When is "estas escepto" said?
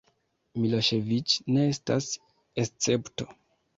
1.75-3.29